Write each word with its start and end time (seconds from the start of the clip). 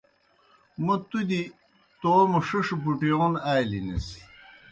موں 0.83 0.99
تُوْ 1.09 1.19
دیْ 1.29 1.41
توموْ 2.01 2.39
ݜِݜ 2.47 2.67
بُٹِیون 2.83 3.33
آلیْنِس۔ 3.53 4.07